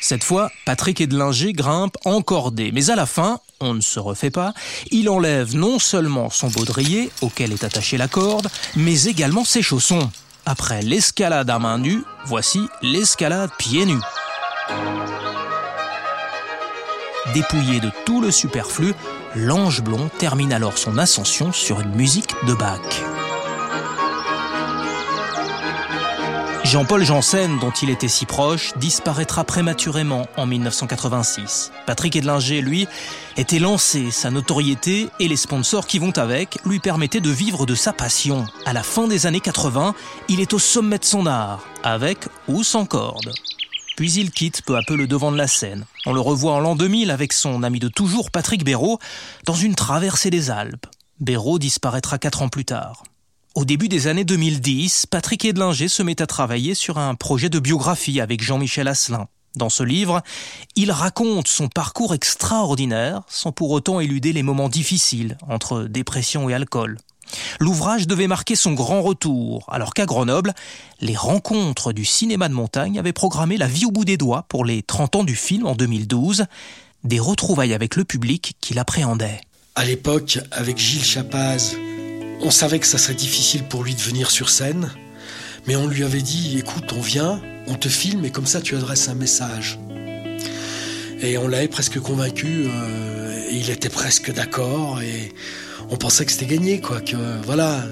Cette 0.00 0.24
fois, 0.24 0.50
Patrick 0.64 1.00
Edlinger 1.00 1.52
grimpe 1.52 1.96
encordé, 2.04 2.70
mais 2.72 2.90
à 2.90 2.96
la 2.96 3.06
fin, 3.06 3.40
on 3.60 3.74
ne 3.74 3.80
se 3.80 3.98
refait 3.98 4.30
pas, 4.30 4.54
il 4.90 5.08
enlève 5.08 5.56
non 5.56 5.78
seulement 5.78 6.30
son 6.30 6.48
baudrier, 6.48 7.10
auquel 7.22 7.52
est 7.52 7.64
attachée 7.64 7.96
la 7.96 8.08
corde, 8.08 8.48
mais 8.76 9.04
également 9.04 9.44
ses 9.44 9.62
chaussons. 9.62 10.10
Après 10.44 10.82
l'escalade 10.82 11.50
à 11.50 11.58
main 11.58 11.78
nue, 11.78 12.02
voici 12.24 12.68
l'escalade 12.82 13.50
pieds 13.58 13.86
nus. 13.86 14.02
Dépouillé 17.34 17.80
de 17.80 17.90
tout 18.04 18.20
le 18.20 18.30
superflu, 18.30 18.94
l'ange 19.34 19.82
blond 19.82 20.08
termine 20.18 20.52
alors 20.52 20.78
son 20.78 20.98
ascension 20.98 21.52
sur 21.52 21.80
une 21.80 21.94
musique 21.94 22.34
de 22.46 22.54
Bach. 22.54 23.15
Jean-Paul 26.66 27.04
Janssen, 27.04 27.60
dont 27.60 27.70
il 27.70 27.90
était 27.90 28.08
si 28.08 28.26
proche, 28.26 28.76
disparaîtra 28.76 29.44
prématurément 29.44 30.26
en 30.36 30.46
1986. 30.46 31.70
Patrick 31.86 32.16
Edlinger, 32.16 32.60
lui, 32.60 32.88
était 33.36 33.60
lancé, 33.60 34.10
sa 34.10 34.32
notoriété 34.32 35.08
et 35.20 35.28
les 35.28 35.36
sponsors 35.36 35.86
qui 35.86 36.00
vont 36.00 36.18
avec 36.18 36.58
lui 36.64 36.80
permettaient 36.80 37.20
de 37.20 37.30
vivre 37.30 37.66
de 37.66 37.76
sa 37.76 37.92
passion. 37.92 38.46
À 38.64 38.72
la 38.72 38.82
fin 38.82 39.06
des 39.06 39.26
années 39.26 39.38
80, 39.38 39.94
il 40.28 40.40
est 40.40 40.54
au 40.54 40.58
sommet 40.58 40.98
de 40.98 41.04
son 41.04 41.26
art, 41.26 41.64
avec 41.84 42.18
ou 42.48 42.64
sans 42.64 42.84
corde. 42.84 43.32
Puis 43.96 44.14
il 44.14 44.32
quitte 44.32 44.62
peu 44.62 44.76
à 44.76 44.80
peu 44.84 44.96
le 44.96 45.06
devant 45.06 45.30
de 45.30 45.38
la 45.38 45.46
scène. 45.46 45.86
On 46.04 46.12
le 46.12 46.20
revoit 46.20 46.54
en 46.54 46.60
l'an 46.60 46.74
2000 46.74 47.12
avec 47.12 47.32
son 47.32 47.62
ami 47.62 47.78
de 47.78 47.88
toujours 47.88 48.32
Patrick 48.32 48.64
Béraud 48.64 48.98
dans 49.44 49.54
une 49.54 49.76
traversée 49.76 50.30
des 50.30 50.50
Alpes. 50.50 50.86
Béraud 51.20 51.60
disparaîtra 51.60 52.18
quatre 52.18 52.42
ans 52.42 52.48
plus 52.48 52.64
tard. 52.64 53.04
Au 53.56 53.64
début 53.64 53.88
des 53.88 54.06
années 54.06 54.26
2010, 54.26 55.06
Patrick 55.06 55.42
Edlinger 55.46 55.88
se 55.88 56.02
met 56.02 56.20
à 56.20 56.26
travailler 56.26 56.74
sur 56.74 56.98
un 56.98 57.14
projet 57.14 57.48
de 57.48 57.58
biographie 57.58 58.20
avec 58.20 58.42
Jean-Michel 58.42 58.86
Asselin. 58.86 59.28
Dans 59.54 59.70
ce 59.70 59.82
livre, 59.82 60.20
il 60.76 60.90
raconte 60.90 61.48
son 61.48 61.68
parcours 61.68 62.14
extraordinaire 62.14 63.22
sans 63.28 63.52
pour 63.52 63.70
autant 63.70 63.98
éluder 63.98 64.34
les 64.34 64.42
moments 64.42 64.68
difficiles 64.68 65.38
entre 65.48 65.84
dépression 65.84 66.50
et 66.50 66.54
alcool. 66.54 66.98
L'ouvrage 67.58 68.06
devait 68.06 68.26
marquer 68.26 68.56
son 68.56 68.74
grand 68.74 69.00
retour, 69.00 69.64
alors 69.68 69.94
qu'à 69.94 70.04
Grenoble, 70.04 70.52
les 71.00 71.16
rencontres 71.16 71.94
du 71.94 72.04
cinéma 72.04 72.50
de 72.50 72.54
montagne 72.54 72.98
avaient 72.98 73.14
programmé 73.14 73.56
La 73.56 73.68
vie 73.68 73.86
au 73.86 73.90
bout 73.90 74.04
des 74.04 74.18
doigts 74.18 74.44
pour 74.50 74.66
les 74.66 74.82
30 74.82 75.16
ans 75.16 75.24
du 75.24 75.34
film 75.34 75.64
en 75.64 75.74
2012, 75.74 76.44
des 77.04 77.20
retrouvailles 77.20 77.72
avec 77.72 77.96
le 77.96 78.04
public 78.04 78.54
qu'il 78.60 78.78
appréhendait. 78.78 79.40
À 79.76 79.86
l'époque, 79.86 80.40
avec 80.52 80.76
Gilles 80.76 81.06
Chapaz, 81.06 81.74
On 82.40 82.50
savait 82.50 82.78
que 82.78 82.86
ça 82.86 82.98
serait 82.98 83.14
difficile 83.14 83.64
pour 83.64 83.82
lui 83.82 83.94
de 83.94 84.00
venir 84.00 84.30
sur 84.30 84.50
scène, 84.50 84.90
mais 85.66 85.74
on 85.76 85.86
lui 85.86 86.04
avait 86.04 86.22
dit 86.22 86.58
écoute, 86.58 86.92
on 86.96 87.00
vient, 87.00 87.40
on 87.66 87.74
te 87.74 87.88
filme 87.88 88.24
et 88.24 88.30
comme 88.30 88.46
ça 88.46 88.60
tu 88.60 88.76
adresses 88.76 89.08
un 89.08 89.14
message. 89.14 89.78
Et 91.20 91.38
on 91.38 91.48
l'avait 91.48 91.68
presque 91.68 91.98
convaincu, 91.98 92.66
euh, 92.66 93.48
il 93.50 93.70
était 93.70 93.88
presque 93.88 94.32
d'accord, 94.32 95.00
et 95.00 95.32
on 95.90 95.96
pensait 95.96 96.26
que 96.26 96.32
c'était 96.32 96.46
gagné, 96.46 96.80
quoi, 96.80 97.00
que 97.00 97.16
voilà, 97.44 97.84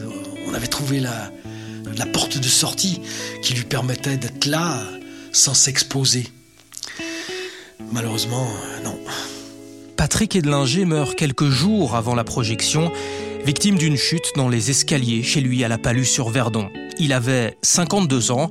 on 0.47 0.55
avait 0.55 0.67
trouvé 0.67 1.01
la, 1.01 1.33
la 1.97 2.07
porte 2.07 2.39
de 2.39 2.49
sortie 2.49 3.01
qui 3.43 3.55
lui 3.55 3.65
permettait 3.65 4.19
d'être 4.19 4.45
là 4.45 4.83
sans 5.33 5.55
s'exposer. 5.55 6.29
Malheureusement, 7.93 8.47
euh, 8.47 8.85
non. 8.85 8.99
Patrick 9.97 10.37
Edlinger 10.37 10.85
meurt 10.85 11.15
quelques 11.17 11.49
jours 11.49 11.95
avant 11.97 12.15
la 12.15 12.25
projection, 12.25 12.93
victime 13.45 13.77
d'une 13.77 13.97
chute 13.97 14.33
dans 14.37 14.49
les 14.49 14.71
escaliers 14.71 15.23
chez 15.23 15.43
lui 15.43 15.65
à 15.65 15.69
la 15.69 15.77
Palue 15.77 16.05
sur 16.05 16.31
Verdon. 16.31 16.71
Il 16.99 17.13
avait 17.13 17.59
52 17.63 18.31
ans. 18.31 18.51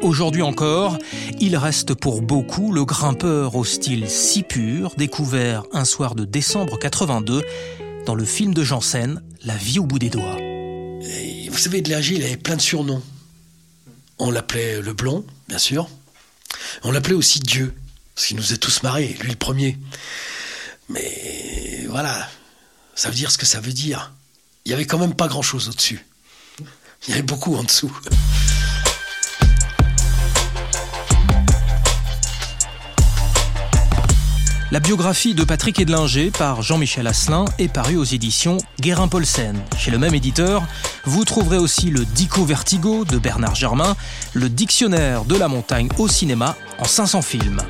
Aujourd'hui 0.00 0.40
encore, 0.40 0.96
il 1.40 1.56
reste 1.56 1.92
pour 1.92 2.22
beaucoup 2.22 2.72
le 2.72 2.86
grimpeur 2.86 3.54
au 3.54 3.64
style 3.64 4.08
si 4.08 4.42
pur, 4.42 4.94
découvert 4.96 5.64
un 5.72 5.84
soir 5.84 6.14
de 6.14 6.24
décembre 6.24 6.78
82 6.78 7.42
dans 8.06 8.14
le 8.14 8.24
film 8.24 8.54
de 8.54 8.64
Janssen, 8.64 9.22
La 9.44 9.56
vie 9.56 9.78
au 9.78 9.84
bout 9.84 9.98
des 9.98 10.08
doigts. 10.08 10.38
vous 11.50 11.58
savez, 11.58 11.78
Edlinger, 11.78 12.14
il 12.14 12.24
avait 12.24 12.38
plein 12.38 12.56
de 12.56 12.62
surnoms. 12.62 13.02
On 14.18 14.30
l'appelait 14.30 14.80
le 14.80 14.94
blond, 14.94 15.24
bien 15.48 15.58
sûr. 15.58 15.88
On 16.82 16.92
l'appelait 16.92 17.14
aussi 17.14 17.40
Dieu, 17.40 17.74
parce 18.14 18.26
qu'il 18.26 18.38
nous 18.38 18.54
a 18.54 18.56
tous 18.56 18.82
marrés, 18.82 19.16
lui 19.20 19.30
le 19.30 19.36
premier. 19.36 19.76
Mais 20.88 21.84
voilà, 21.90 22.26
ça 22.94 23.10
veut 23.10 23.14
dire 23.14 23.30
ce 23.30 23.36
que 23.36 23.46
ça 23.46 23.60
veut 23.60 23.72
dire. 23.72 24.12
Il 24.64 24.70
y 24.70 24.74
avait 24.74 24.84
quand 24.84 24.98
même 24.98 25.14
pas 25.14 25.28
grand-chose 25.28 25.68
au-dessus. 25.68 26.04
Il 27.06 27.10
y 27.10 27.12
avait 27.12 27.22
beaucoup 27.22 27.56
en 27.56 27.64
dessous. 27.64 27.90
La 34.70 34.78
biographie 34.78 35.34
de 35.34 35.42
Patrick 35.42 35.80
Edlinger 35.80 36.30
par 36.30 36.62
Jean-Michel 36.62 37.06
Asselin 37.08 37.46
est 37.58 37.72
parue 37.72 37.96
aux 37.96 38.04
éditions 38.04 38.58
Guérin-Paulsen. 38.80 39.60
Chez 39.76 39.90
le 39.90 39.98
même 39.98 40.14
éditeur, 40.14 40.62
vous 41.04 41.24
trouverez 41.24 41.58
aussi 41.58 41.90
le 41.90 42.04
Dico 42.04 42.44
Vertigo 42.44 43.04
de 43.04 43.18
Bernard 43.18 43.56
Germain, 43.56 43.96
le 44.34 44.48
Dictionnaire 44.48 45.24
de 45.24 45.34
la 45.34 45.48
montagne 45.48 45.88
au 45.98 46.06
cinéma 46.06 46.56
en 46.78 46.84
500 46.84 47.22
films. 47.22 47.62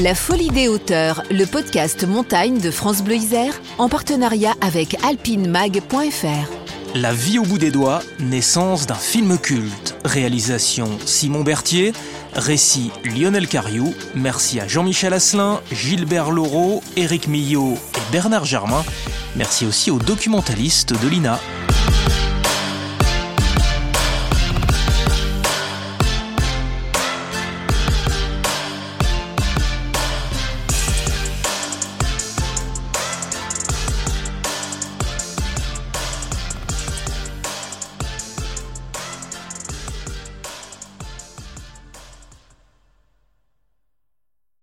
La 0.00 0.14
Folie 0.14 0.48
des 0.48 0.68
hauteurs, 0.68 1.22
le 1.30 1.44
podcast 1.44 2.04
montagne 2.06 2.58
de 2.58 2.70
France 2.70 3.04
Bleu 3.04 3.16
Isère, 3.16 3.60
en 3.76 3.90
partenariat 3.90 4.54
avec 4.62 4.96
alpinemag.fr. 5.04 6.94
La 6.94 7.12
vie 7.12 7.38
au 7.38 7.42
bout 7.42 7.58
des 7.58 7.70
doigts, 7.70 8.00
naissance 8.18 8.86
d'un 8.86 8.94
film 8.94 9.38
culte. 9.38 9.94
Réalisation 10.06 10.88
Simon 11.04 11.42
Berthier, 11.42 11.92
récit 12.32 12.90
Lionel 13.04 13.46
Cariou. 13.46 13.94
Merci 14.14 14.60
à 14.60 14.66
Jean-Michel 14.66 15.12
Asselin, 15.12 15.60
Gilbert 15.70 16.30
Laureau, 16.30 16.82
Éric 16.96 17.28
Millot 17.28 17.74
et 17.74 18.12
Bernard 18.12 18.46
Germain. 18.46 18.84
Merci 19.36 19.66
aussi 19.66 19.90
aux 19.90 19.98
documentalistes 19.98 20.94
de 21.02 21.08
l'INA. 21.08 21.38